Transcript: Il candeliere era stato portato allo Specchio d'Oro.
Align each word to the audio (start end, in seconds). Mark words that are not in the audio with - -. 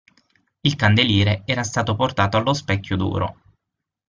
Il 0.61 0.75
candeliere 0.75 1.43
era 1.45 1.61
stato 1.61 1.95
portato 1.95 2.35
allo 2.35 2.53
Specchio 2.53 2.97
d'Oro. 2.97 3.37